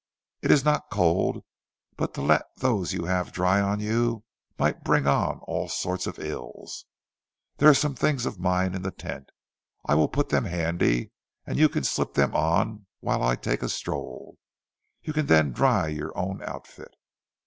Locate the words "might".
4.57-4.83